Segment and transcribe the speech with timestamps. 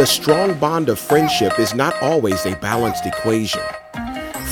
[0.00, 3.60] The strong bond of friendship is not always a balanced equation.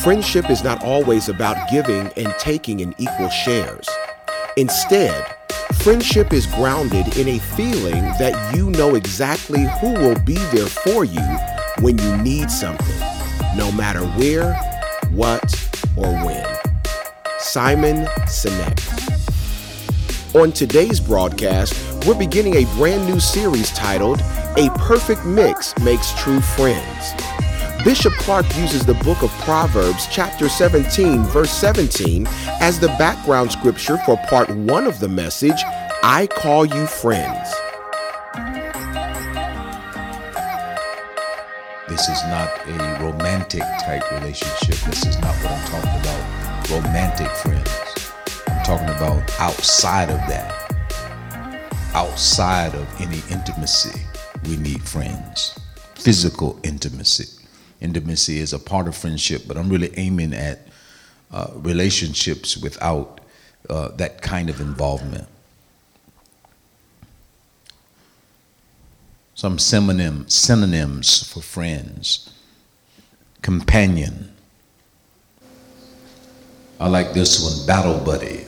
[0.03, 3.89] Friendship is not always about giving and taking in equal shares.
[4.59, 5.25] Instead,
[5.77, 11.07] friendship is grounded in a feeling that you know exactly who will be there for
[11.07, 11.27] you
[11.81, 13.01] when you need something,
[13.57, 14.55] no matter where,
[15.13, 15.51] what,
[15.97, 16.47] or when.
[17.39, 18.85] Simon Sinek.
[20.35, 21.75] On today's broadcast,
[22.07, 24.21] we're beginning a brand new series titled
[24.59, 27.13] A Perfect Mix Makes True Friends.
[27.85, 32.27] Bishop Clark uses the book of Proverbs, chapter 17, verse 17,
[32.61, 35.63] as the background scripture for part one of the message
[36.03, 37.49] I Call You Friends.
[41.89, 44.75] This is not a romantic type relationship.
[44.91, 46.83] This is not what I'm talking about.
[46.83, 48.13] Romantic friends.
[48.49, 50.53] I'm talking about outside of that.
[51.95, 54.08] Outside of any intimacy,
[54.49, 55.59] we need friends.
[55.95, 57.27] Physical intimacy.
[57.81, 60.67] Intimacy is a part of friendship, but I'm really aiming at
[61.31, 63.21] uh, relationships without
[63.69, 65.29] uh, that kind of involvement.
[69.35, 72.31] Some synonym, synonyms for friends
[73.43, 74.33] companion.
[76.81, 78.48] I like this one battle buddy.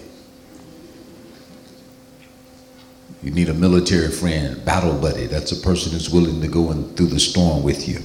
[3.23, 5.27] You need a military friend, battle buddy.
[5.27, 8.01] That's a person who's willing to go in through the storm with you.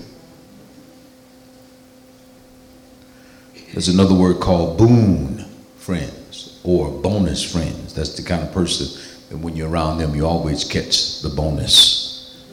[3.72, 5.46] There's another word called boon
[5.78, 7.94] friends or bonus friends.
[7.94, 12.46] That's the kind of person that when you're around them, you always catch the bonus,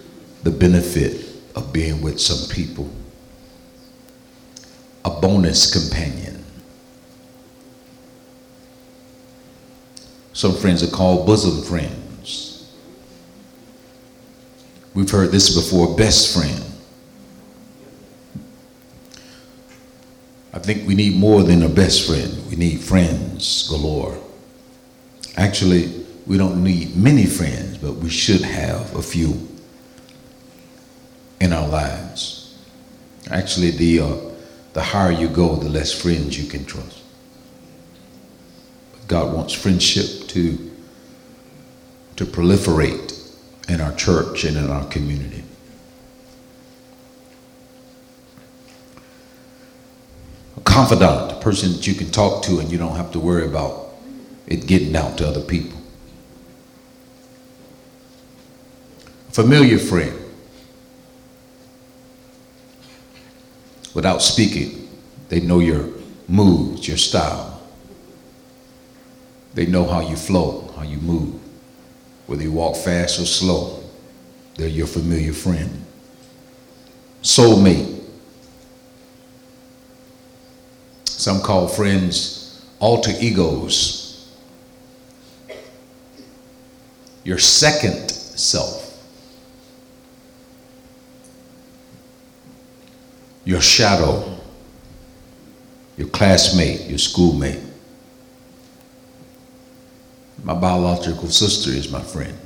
[0.43, 2.89] the benefit of being with some people.
[5.05, 6.45] A bonus companion.
[10.33, 12.02] Some friends are called bosom friends.
[14.95, 16.65] We've heard this before best friend.
[20.53, 22.51] I think we need more than a best friend.
[22.51, 24.19] We need friends galore.
[25.37, 29.49] Actually, we don't need many friends, but we should have a few
[31.41, 32.59] in our lives.
[33.31, 34.17] Actually, the, uh,
[34.75, 37.01] the higher you go, the less friends you can trust.
[39.09, 40.71] God wants friendship to,
[42.17, 43.12] to proliferate
[43.69, 45.45] in our church and in our community.
[50.57, 53.47] A confidant, a person that you can talk to and you don't have to worry
[53.47, 53.95] about
[54.47, 55.79] it getting out to other people.
[59.29, 60.19] A familiar friend.
[63.95, 64.89] Without speaking,
[65.29, 65.87] they know your
[66.29, 67.61] moods, your style.
[69.55, 71.42] They know how you flow, how you move.
[72.33, 73.85] Whether you walk fast or slow,
[74.55, 75.85] they're your familiar friend.
[77.23, 78.01] Soulmate.
[81.05, 84.33] Some call friends alter egos.
[87.23, 88.99] Your second self.
[93.45, 94.39] Your shadow.
[95.99, 97.61] Your classmate, your schoolmate.
[100.43, 102.37] My biological sister is my friend.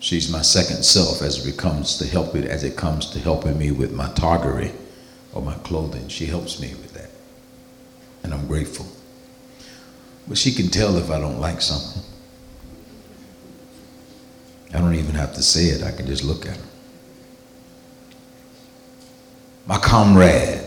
[0.00, 3.58] She's my second self as it becomes to help it as it comes to helping
[3.58, 4.72] me with my toggery
[5.32, 6.08] or my clothing.
[6.08, 7.10] She helps me with that.
[8.22, 8.86] And I'm grateful.
[10.28, 12.02] But she can tell if I don't like something.
[14.74, 16.62] I don't even have to say it, I can just look at her.
[19.66, 20.64] My comrade,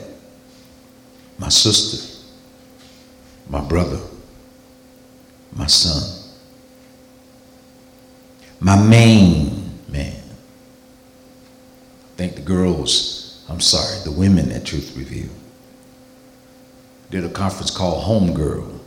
[1.38, 2.26] my sister,
[3.50, 4.00] my brother,
[5.54, 6.32] my son,
[8.60, 10.22] my main man.
[12.04, 15.30] I think the girls, I'm sorry, the women at Truth Revealed
[17.10, 18.80] did a conference called Homegirl.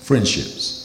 [0.00, 0.82] Friendships.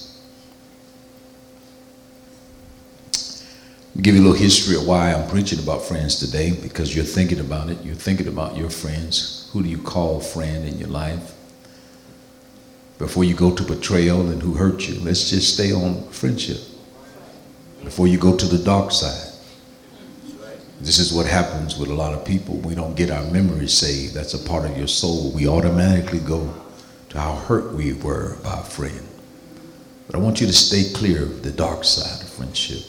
[4.01, 7.41] Give you a little history of why I'm preaching about friends today because you're thinking
[7.41, 7.83] about it.
[7.83, 9.49] You're thinking about your friends.
[9.51, 11.33] Who do you call friend in your life?
[12.99, 16.59] Before you go to betrayal and who hurt you, let's just stay on friendship.
[17.83, 19.25] Before you go to the dark side,
[20.81, 22.57] this is what happens with a lot of people.
[22.57, 24.13] We don't get our memories saved.
[24.13, 25.31] That's a part of your soul.
[25.31, 26.53] We automatically go
[27.09, 29.07] to how hurt we were by a friend.
[30.05, 32.83] But I want you to stay clear of the dark side of friendship.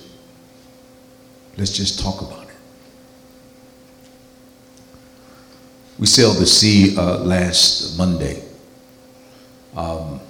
[1.57, 2.55] Let's just talk about it.
[6.01, 8.50] We sailed the sea uh, last Monday.
[9.77, 10.21] Um,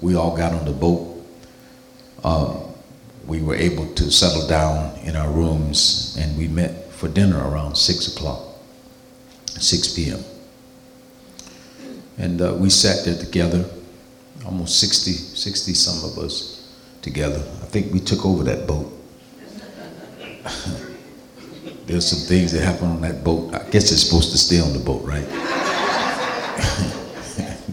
[0.00, 1.24] we all got on the boat.
[2.24, 2.72] Um,
[3.26, 7.76] we were able to settle down in our rooms and we met for dinner around
[7.76, 8.42] 6 o'clock,
[9.46, 10.20] 6 p.m.
[12.18, 13.64] And uh, we sat there together,
[14.44, 17.38] almost 60, 60 some of us together.
[17.62, 18.92] I think we took over that boat.
[21.86, 23.54] There's some things that happen on that boat.
[23.54, 25.26] I guess it's supposed to stay on the boat, right?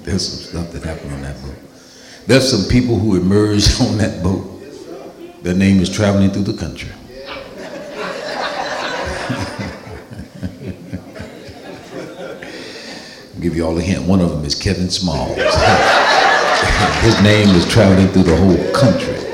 [0.10, 1.54] There's some stuff that happened on that boat.
[2.26, 4.44] There's some people who emerged on that boat.
[5.44, 6.90] Their name is traveling through the country.
[13.36, 14.08] I'll give you all a hint.
[14.08, 15.38] One of them is Kevin Smalls.
[17.04, 19.14] His name is traveling through the whole country.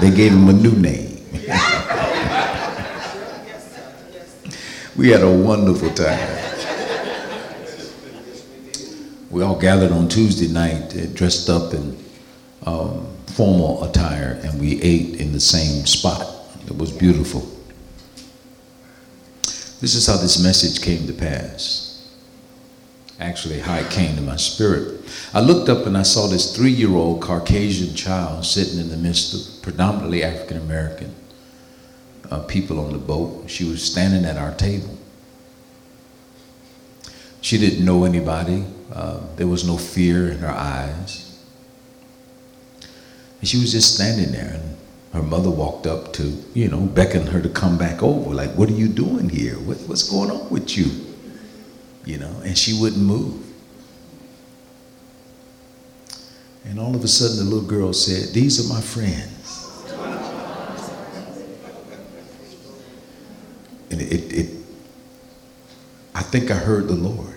[0.00, 1.24] They gave him a new name.
[4.96, 6.35] we had a wonderful time.
[9.36, 11.94] We all gathered on Tuesday night, uh, dressed up in
[12.62, 16.26] um, formal attire, and we ate in the same spot.
[16.66, 17.46] It was beautiful.
[19.82, 22.08] This is how this message came to pass
[23.20, 25.02] actually how it came to my spirit.
[25.34, 28.96] I looked up and I saw this three year old Caucasian child sitting in the
[28.96, 31.14] midst of predominantly African American
[32.30, 33.50] uh, people on the boat.
[33.50, 34.96] She was standing at our table.
[37.42, 41.22] She didn't know anybody, uh, there was no fear in her eyes.
[43.40, 44.60] And she was just standing there.
[44.60, 44.76] And
[45.12, 46.22] her mother walked up to,
[46.54, 48.34] you know, beckon her to come back over.
[48.34, 49.54] Like, what are you doing here?
[49.54, 51.06] What, what's going on with you?
[52.06, 53.42] you know, and she wouldn't move.
[56.64, 59.32] And all of a sudden, the little girl said, These are my friends.
[63.90, 64.50] And it, it,
[66.14, 67.35] I think I heard the Lord.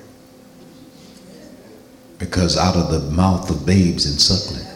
[2.20, 4.70] Because out of the mouth of babes and sucklings,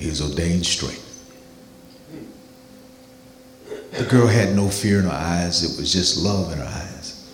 [0.00, 1.06] He has ordained strength.
[3.92, 7.30] The girl had no fear in her eyes, it was just love in her eyes.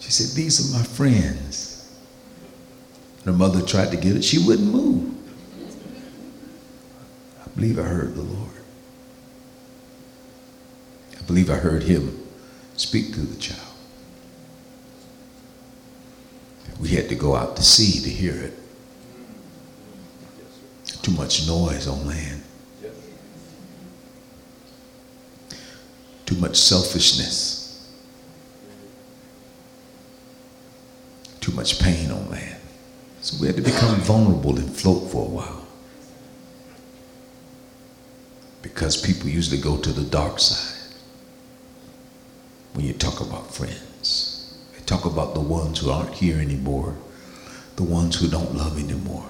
[0.00, 1.94] She said, These are my friends.
[3.26, 5.14] Her mother tried to get it, she wouldn't move.
[7.44, 8.50] I believe I heard the Lord.
[11.26, 12.22] I believe I heard him
[12.76, 13.60] speak to the child.
[16.80, 18.52] We had to go out to sea to hear it.
[21.02, 22.44] Too much noise on land.
[26.26, 27.88] too much selfishness,
[31.40, 32.60] too much pain on land.
[33.20, 35.66] So we had to become vulnerable and float for a while.
[38.62, 40.75] Because people usually go to the dark side
[42.76, 44.56] when you talk about friends.
[44.74, 46.94] They talk about the ones who aren't here anymore,
[47.74, 49.26] the ones who don't love anymore.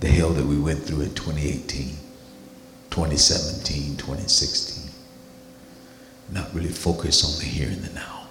[0.00, 1.96] The hell that we went through in 2018,
[2.90, 4.84] 2017, 2016
[6.30, 8.26] not really focused on the here and the now.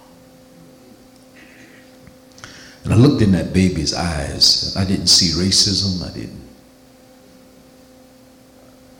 [2.84, 4.76] And I looked in that baby's eyes.
[4.76, 6.06] I didn't see racism.
[6.06, 6.44] I didn't.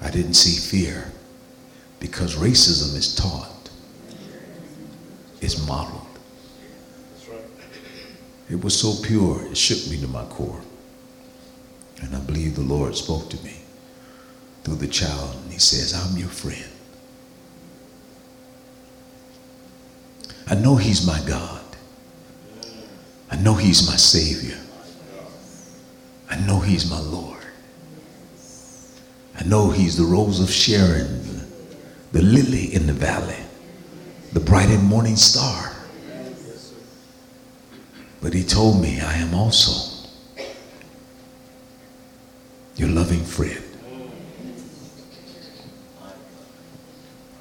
[0.00, 1.12] I didn't see fear
[2.00, 3.53] because racism is taught.
[5.44, 6.00] It's modeled.
[8.48, 10.62] It was so pure, it shook me to my core.
[12.00, 13.56] And I believe the Lord spoke to me
[14.62, 16.64] through the child, and He says, I'm your friend.
[20.46, 21.62] I know He's my God.
[23.30, 24.58] I know He's my Savior.
[26.30, 27.44] I know He's my Lord.
[29.38, 31.46] I know He's the rose of Sharon,
[32.12, 33.43] the lily in the valley,
[34.34, 35.72] the bright and morning star.
[38.20, 40.08] But He told me I am also
[42.76, 43.62] your loving friend.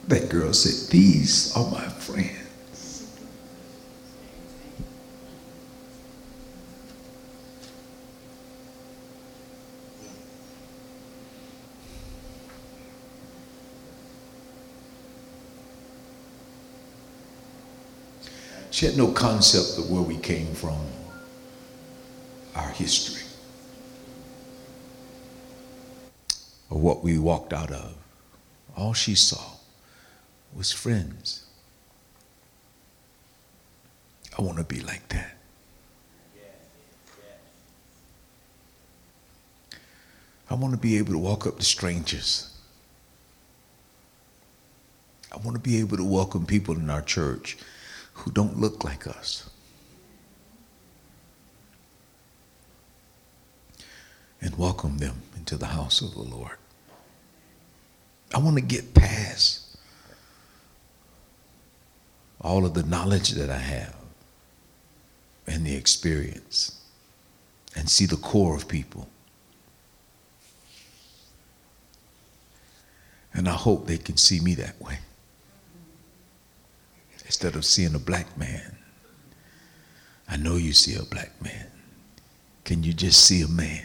[0.07, 2.42] That girl said, These are my friends.
[18.73, 20.79] She had no concept of where we came from,
[22.55, 23.21] our history,
[26.71, 27.93] or what we walked out of.
[28.75, 29.43] All she saw
[30.55, 31.45] was friends.
[34.35, 35.37] I want to be like that.
[40.49, 42.49] I want to be able to walk up to strangers.
[45.31, 47.55] I want to be able to welcome people in our church
[48.13, 49.49] who don't look like us.
[54.41, 56.57] And welcome them into the house of the Lord.
[58.33, 59.77] I want to get past
[62.41, 63.95] all of the knowledge that I have
[65.47, 66.81] and the experience
[67.75, 69.07] and see the core of people.
[73.33, 74.99] And I hope they can see me that way
[77.33, 78.77] instead of seeing a black man.
[80.29, 81.65] I know you see a black man.
[82.63, 83.83] Can you just see a man?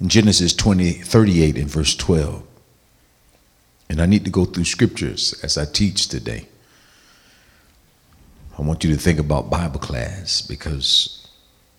[0.00, 2.44] In Genesis 20, 38 and verse 12.
[3.88, 6.46] And I need to go through scriptures as I teach today.
[8.56, 11.20] I want you to think about Bible class because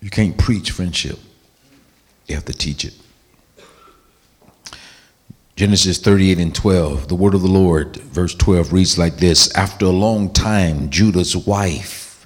[0.01, 1.19] you can't preach friendship,
[2.27, 2.93] you have to teach it.
[5.55, 9.85] Genesis 38 and 12, the word of the Lord, verse 12 reads like this After
[9.85, 12.25] a long time, Judah's wife,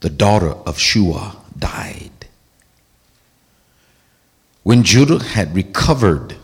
[0.00, 2.12] the daughter of Shua, died.
[4.62, 6.36] When Judah had recovered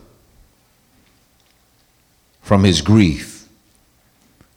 [2.41, 3.49] from his grief,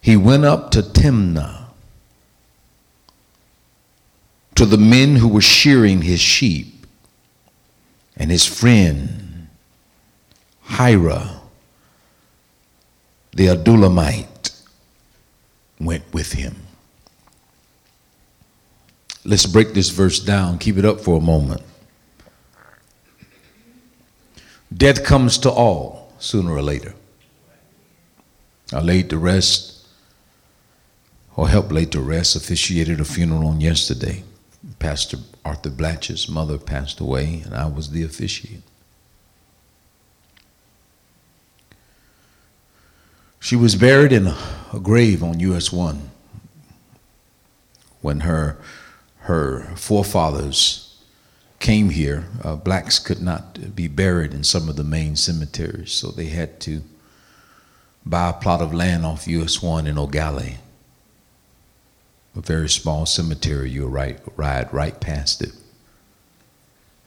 [0.01, 1.58] he went up to Timnah
[4.59, 6.85] to the men who were shearing his sheep,
[8.17, 9.47] and his friend
[10.63, 11.39] Hira,
[13.31, 14.61] the Adullamite,
[15.79, 16.57] went with him.
[19.23, 20.57] Let's break this verse down.
[20.57, 21.61] Keep it up for a moment.
[24.75, 26.95] Death comes to all sooner or later.
[28.73, 29.87] I laid to rest,
[31.37, 34.25] or helped lay to rest, officiated a funeral on yesterday.
[34.77, 38.63] Pastor Arthur Blatch's mother passed away, and I was the officiant.
[43.39, 44.37] She was buried in a,
[44.83, 46.11] grave on US 1
[48.01, 48.57] when her,
[49.21, 51.01] her forefathers
[51.59, 52.25] came here.
[52.43, 56.59] Uh, blacks could not be buried in some of the main cemeteries, so they had
[56.61, 56.83] to
[58.05, 60.57] buy a plot of land off US 1 in Gallie
[62.35, 63.69] a very small cemetery.
[63.69, 65.53] You right, ride right past it.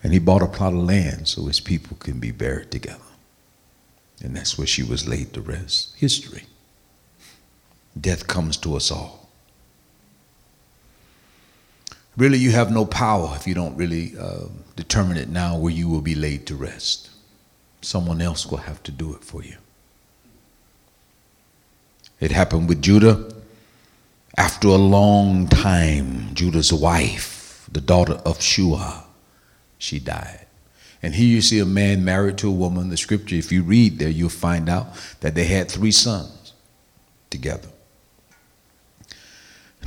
[0.03, 2.99] And he bought a plot of land so his people can be buried together.
[4.23, 5.95] And that's where she was laid to rest.
[5.97, 6.45] History.
[8.01, 9.29] Death comes to us all.
[12.17, 15.89] Really, you have no power if you don't really uh, determine it now where you
[15.89, 17.11] will be laid to rest.
[17.81, 19.57] Someone else will have to do it for you.
[22.21, 23.32] It happened with Judah.
[24.37, 29.05] After a long time, Judah's wife, the daughter of Shua,
[29.79, 30.47] she died.
[31.03, 32.89] And here you see a man married to a woman.
[32.89, 36.55] The scripture, if you read there, you'll find out that they had three sons
[37.29, 37.69] together.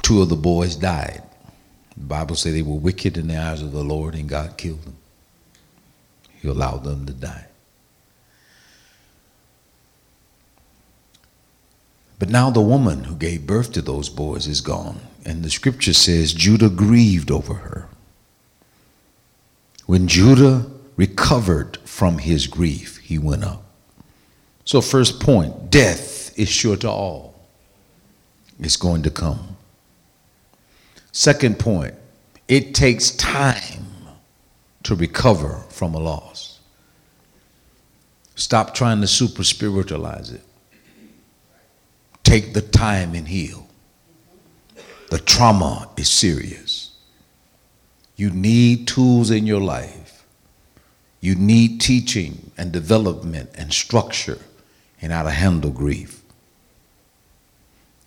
[0.01, 1.23] Two of the boys died.
[1.97, 4.83] The Bible says they were wicked in the eyes of the Lord and God killed
[4.83, 4.97] them.
[6.41, 7.45] He allowed them to die.
[12.17, 14.99] But now the woman who gave birth to those boys is gone.
[15.25, 17.89] And the scripture says Judah grieved over her.
[19.85, 23.63] When Judah recovered from his grief, he went up.
[24.63, 27.35] So, first point death is sure to all,
[28.59, 29.57] it's going to come.
[31.11, 31.93] Second point,
[32.47, 33.85] it takes time
[34.83, 36.59] to recover from a loss.
[38.35, 40.43] Stop trying to super spiritualize it
[42.25, 43.67] take the time and heal.
[45.09, 46.97] The trauma is serious.
[48.17, 50.25] You need tools in your life.
[51.21, 54.39] You need teaching and development and structure
[54.99, 56.21] in how to handle grief.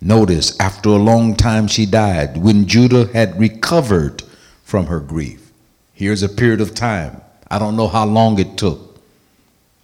[0.00, 4.22] Notice, after a long time she died, when Judah had recovered
[4.62, 5.50] from her grief.
[5.92, 7.20] Here's a period of time.
[7.50, 9.00] I don't know how long it took,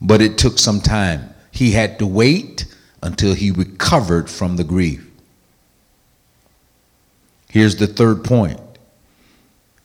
[0.01, 1.35] but it took some time.
[1.51, 2.67] He had to wait
[3.05, 5.07] until he recovered from the grief.
[7.51, 8.59] Here's the third point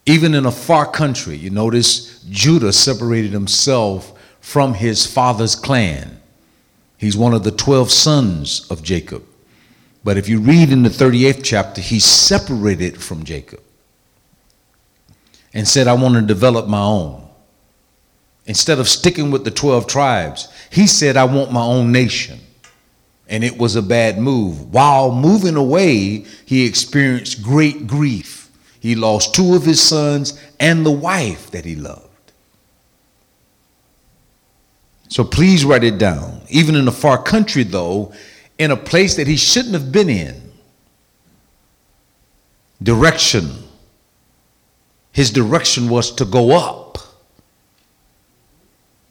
[0.06, 6.22] Even in a far country, you notice Judah separated himself from his father's clan.
[6.98, 9.24] He's one of the 12 sons of Jacob.
[10.04, 13.62] But if you read in the 38th chapter, he separated from Jacob
[15.54, 17.28] and said, I want to develop my own.
[18.46, 22.40] Instead of sticking with the 12 tribes, he said, I want my own nation.
[23.30, 24.74] And it was a bad move.
[24.74, 28.50] While moving away, he experienced great grief.
[28.80, 32.08] He lost two of his sons and the wife that he loved.
[35.10, 36.42] So please write it down.
[36.50, 38.14] Even in a far country, though,
[38.58, 40.52] in a place that he shouldn't have been in,
[42.82, 43.50] direction.
[45.12, 46.98] His direction was to go up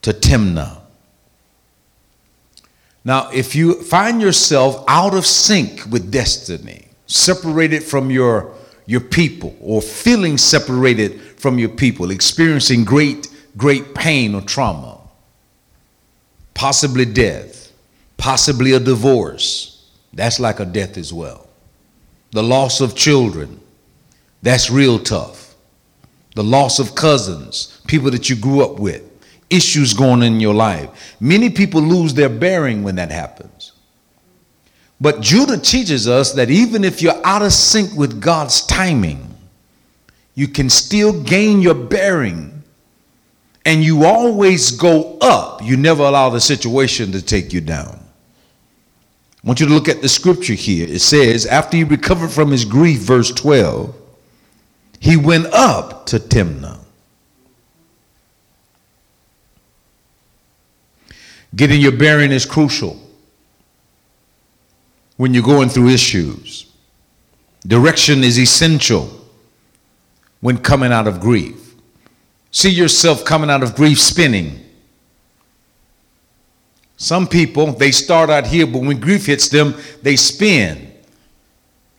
[0.02, 0.80] to Timnah.
[3.08, 8.52] Now, if you find yourself out of sync with destiny, separated from your,
[8.84, 15.00] your people, or feeling separated from your people, experiencing great, great pain or trauma,
[16.52, 17.72] possibly death,
[18.18, 19.90] possibly a divorce.
[20.12, 21.48] That's like a death as well.
[22.32, 23.58] The loss of children,
[24.42, 25.54] that's real tough.
[26.34, 29.07] The loss of cousins, people that you grew up with,
[29.50, 31.16] issues going in your life.
[31.20, 33.72] Many people lose their bearing when that happens.
[35.00, 39.34] But Judah teaches us that even if you're out of sync with God's timing,
[40.34, 42.62] you can still gain your bearing
[43.64, 45.62] and you always go up.
[45.62, 48.00] You never allow the situation to take you down.
[49.44, 50.88] I want you to look at the scripture here.
[50.88, 53.94] It says, after he recovered from his grief, verse 12,
[55.00, 56.80] he went up to Timnah.
[61.54, 63.00] Getting your bearing is crucial
[65.16, 66.72] when you're going through issues.
[67.66, 69.10] Direction is essential
[70.40, 71.74] when coming out of grief.
[72.50, 74.64] See yourself coming out of grief spinning.
[76.96, 80.92] Some people, they start out here, but when grief hits them, they spin.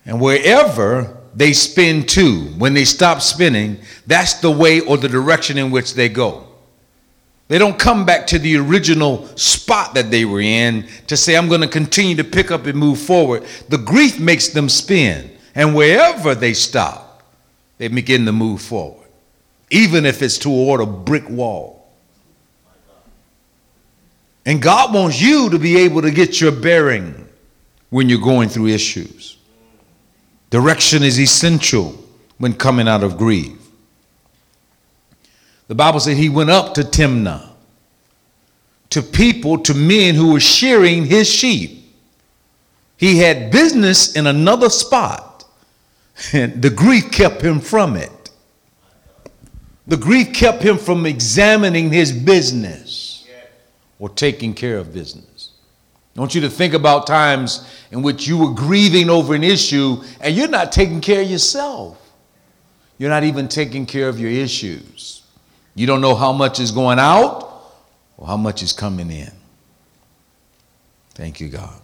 [0.05, 5.57] And wherever they spin to, when they stop spinning, that's the way or the direction
[5.57, 6.48] in which they go.
[7.49, 11.49] They don't come back to the original spot that they were in to say, I'm
[11.49, 13.43] going to continue to pick up and move forward.
[13.67, 15.29] The grief makes them spin.
[15.55, 17.23] And wherever they stop,
[17.77, 18.99] they begin to move forward
[19.71, 21.75] even if it's toward a brick wall.
[24.45, 27.27] And God wants you to be able to get your bearing
[27.89, 29.37] when you're going through issues.
[30.49, 32.03] Direction is essential
[32.37, 33.58] when coming out of grief.
[35.69, 37.47] The Bible said he went up to Timnah,
[38.89, 41.93] to people, to men who were shearing his sheep.
[42.97, 45.45] He had business in another spot,
[46.33, 48.31] and the grief kept him from it.
[49.85, 53.27] The grief kept him from examining his business
[53.99, 55.51] or taking care of business.
[56.17, 60.03] I want you to think about times in which you were grieving over an issue
[60.19, 61.97] and you're not taking care of yourself.
[62.97, 65.18] You're not even taking care of your issues.
[65.79, 67.63] You don't know how much is going out
[68.17, 69.31] or how much is coming in.
[71.11, 71.79] Thank you, God.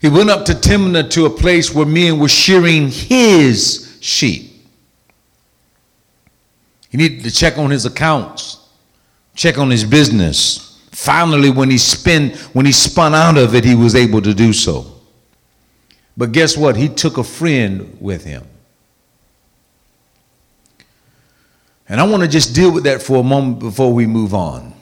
[0.00, 4.66] He went up to Timnah to a place where men were shearing his sheep.
[6.88, 8.56] He needed to check on his accounts,
[9.34, 10.80] check on his business.
[10.92, 14.54] Finally, when he spin, when he spun out of it, he was able to do
[14.54, 15.02] so.
[16.16, 16.74] But guess what?
[16.74, 18.46] He took a friend with him.
[21.88, 24.74] And I want to just deal with that for a moment before we move on.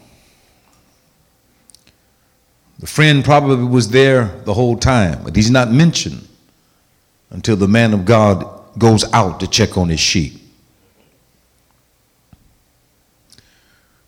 [2.78, 6.26] The friend probably was there the whole time, but he's not mentioned
[7.30, 8.44] until the man of God
[8.78, 10.34] goes out to check on his sheep.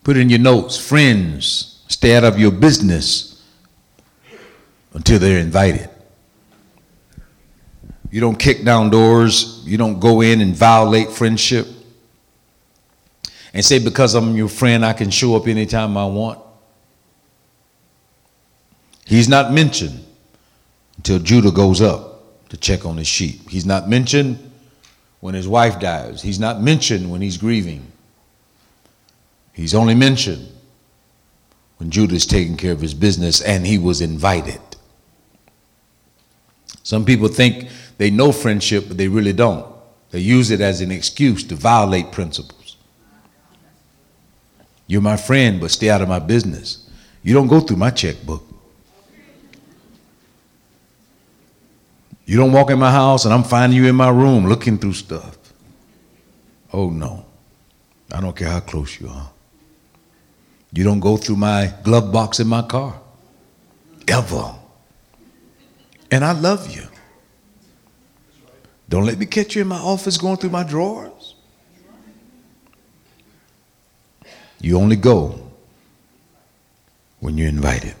[0.03, 3.43] Put in your notes friends, stay out of your business
[4.93, 5.89] until they're invited.
[8.11, 11.67] You don't kick down doors, you don't go in and violate friendship
[13.53, 16.39] and say, because I'm your friend, I can show up anytime I want.
[19.05, 20.05] He's not mentioned
[20.97, 23.49] until Judah goes up to check on his sheep.
[23.49, 24.37] He's not mentioned
[25.19, 26.21] when his wife dies.
[26.21, 27.91] He's not mentioned when he's grieving.
[29.53, 30.47] He's only mentioned
[31.77, 34.61] when Judah is taking care of his business and he was invited.
[36.83, 39.65] Some people think they know friendship, but they really don't.
[40.11, 42.58] They use it as an excuse to violate principles.
[44.89, 46.89] You're my friend, but stay out of my business.
[47.21, 48.43] You don't go through my checkbook.
[52.25, 54.93] You don't walk in my house and I'm finding you in my room looking through
[54.93, 55.37] stuff.
[56.73, 57.23] Oh no.
[58.11, 59.29] I don't care how close you are.
[60.73, 62.99] You don't go through my glove box in my car.
[64.07, 64.55] Ever.
[66.09, 66.87] And I love you.
[68.89, 71.35] Don't let me catch you in my office going through my drawers.
[74.61, 75.39] You only go
[77.19, 77.95] when you're invited.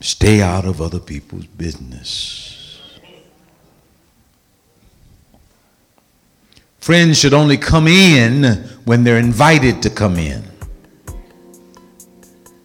[0.00, 2.80] Stay out of other people's business.
[6.78, 10.42] Friends should only come in when they're invited to come in.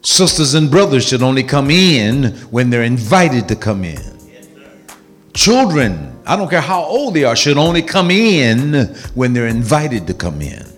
[0.01, 4.17] Sisters and brothers should only come in when they're invited to come in.
[5.34, 10.08] Children, I don't care how old they are, should only come in when they're invited
[10.08, 10.75] to come in.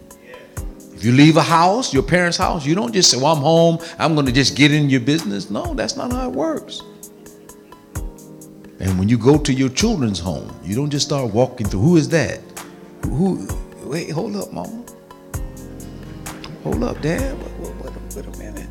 [0.98, 3.78] If you leave a house, your parents' house, you don't just say, Well, I'm home,
[4.00, 5.52] I'm going to just get in your business.
[5.52, 6.82] No, that's not how it works.
[8.80, 11.82] And when you go to your children's home, you don't just start walking through.
[11.82, 12.42] Who is that?
[13.06, 13.48] Who?
[13.84, 14.84] Wait, hold up, mama.
[16.64, 17.38] Hold up, dad.
[17.44, 18.70] Wait, wait, wait, wait a minute.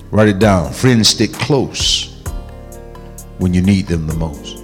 [0.10, 0.72] Write it down.
[0.72, 2.20] Friends stick close
[3.38, 4.55] when you need them the most.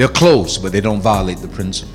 [0.00, 1.92] They're close, but they don't violate the principle.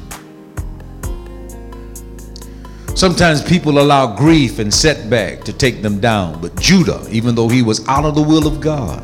[2.95, 7.63] Sometimes people allow grief and setback to take them down, but Judah, even though he
[7.63, 9.01] was out of the will of God,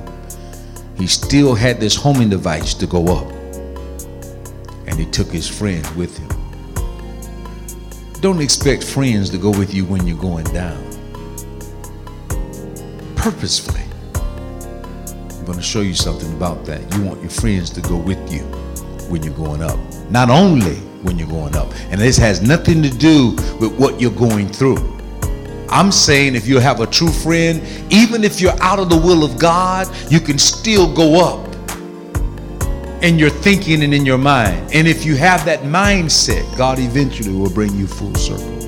[0.98, 3.28] he still had this homing device to go up.
[4.86, 6.30] And he took his friends with him.
[8.22, 10.80] Don't expect friends to go with you when you're going down.
[13.16, 13.82] Purposefully.
[14.14, 16.82] I'm going to show you something about that.
[16.96, 18.61] You want your friends to go with you
[19.12, 19.78] when you're going up,
[20.10, 21.72] not only when you're going up.
[21.90, 24.78] And this has nothing to do with what you're going through.
[25.70, 29.24] I'm saying if you have a true friend, even if you're out of the will
[29.24, 31.48] of God, you can still go up
[33.02, 34.72] in your thinking and in your mind.
[34.74, 38.61] And if you have that mindset, God eventually will bring you full circle.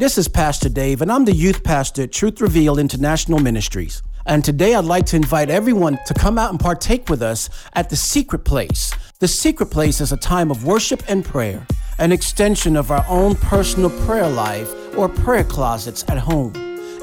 [0.00, 4.02] This is Pastor Dave, and I'm the youth pastor at Truth Revealed International Ministries.
[4.24, 7.90] And today I'd like to invite everyone to come out and partake with us at
[7.90, 8.94] the Secret Place.
[9.18, 11.66] The Secret Place is a time of worship and prayer,
[11.98, 16.54] an extension of our own personal prayer life or prayer closets at home.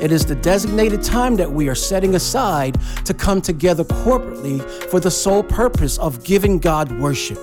[0.01, 4.99] It is the designated time that we are setting aside to come together corporately for
[4.99, 7.37] the sole purpose of giving God worship.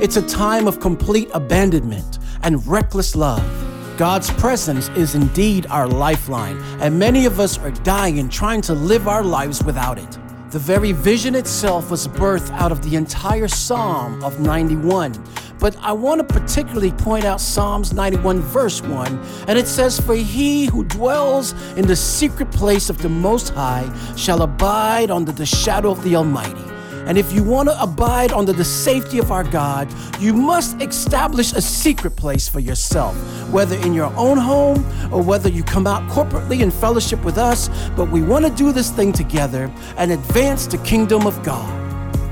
[0.00, 3.65] It's a time of complete abandonment and reckless love.
[3.96, 9.08] God's presence is indeed our lifeline, and many of us are dying trying to live
[9.08, 10.18] our lives without it.
[10.50, 15.14] The very vision itself was birthed out of the entire Psalm of 91.
[15.58, 20.14] But I want to particularly point out Psalms 91, verse 1, and it says, For
[20.14, 25.46] he who dwells in the secret place of the Most High shall abide under the
[25.46, 26.75] shadow of the Almighty.
[27.06, 29.88] And if you want to abide under the safety of our God,
[30.18, 33.14] you must establish a secret place for yourself,
[33.52, 37.68] whether in your own home or whether you come out corporately in fellowship with us.
[37.90, 41.72] But we want to do this thing together and advance the kingdom of God.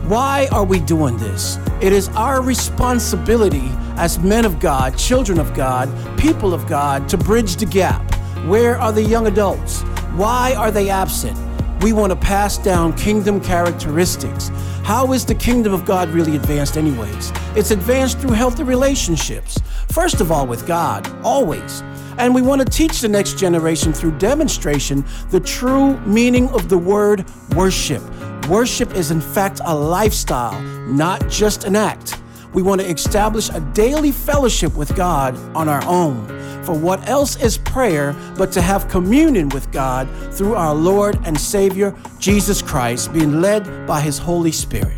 [0.09, 1.57] Why are we doing this?
[1.81, 7.17] It is our responsibility as men of God, children of God, people of God to
[7.17, 8.03] bridge the gap.
[8.47, 9.83] Where are the young adults?
[10.17, 11.39] Why are they absent?
[11.85, 14.49] We want to pass down kingdom characteristics.
[14.85, 17.31] How is the kingdom of God really advanced, anyways?
[17.55, 19.61] It's advanced through healthy relationships.
[19.93, 21.83] First of all, with God, always.
[22.17, 26.79] And we want to teach the next generation through demonstration the true meaning of the
[26.79, 28.03] word worship.
[28.49, 32.19] Worship is, in fact, a lifestyle, not just an act.
[32.55, 36.29] We want to establish a daily fellowship with God on our own.
[36.65, 41.39] For what else is prayer but to have communion with God through our Lord and
[41.39, 44.97] Savior, Jesus Christ, being led by His Holy Spirit?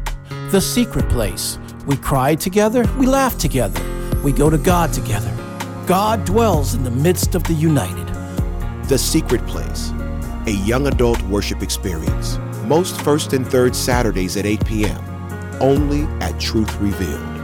[0.51, 1.59] The secret place.
[1.87, 3.81] We cry together, we laugh together,
[4.23, 5.35] we go to God together.
[5.87, 8.07] God dwells in the midst of the united.
[8.89, 9.93] The Secret Place,
[10.47, 12.39] a young adult worship experience.
[12.65, 15.01] Most first and third Saturdays at 8 p.m.
[15.61, 17.36] Only at Truth Revealed.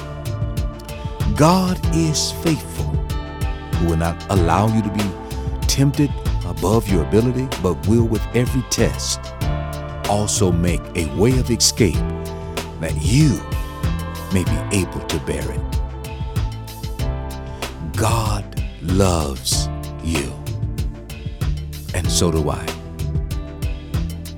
[1.36, 2.69] God is faithful,
[3.80, 5.02] who will not allow you to be
[5.66, 6.10] tempted
[6.44, 9.20] above your ability, but will with every test
[10.08, 11.94] also make a way of escape
[12.80, 13.40] that you
[14.34, 15.60] may be able to bear it.
[17.96, 18.44] God
[18.82, 19.68] loves
[20.02, 20.32] you,
[21.94, 22.66] and so do I.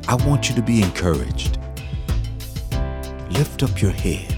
[0.08, 1.58] I want you to be encouraged.
[3.30, 4.36] Lift up your head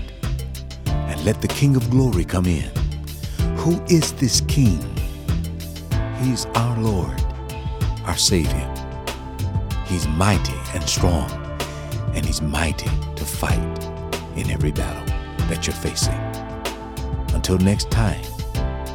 [0.86, 2.70] and let the King of Glory come in.
[3.56, 4.93] Who is this King?
[6.24, 7.22] He's our Lord,
[8.06, 8.74] our Savior.
[9.84, 11.30] He's mighty and strong,
[12.14, 13.60] and He's mighty to fight
[14.34, 15.04] in every battle
[15.48, 16.18] that you're facing.
[17.34, 18.24] Until next time,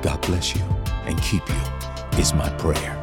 [0.02, 0.64] God bless you
[1.06, 2.99] and keep you, is my prayer.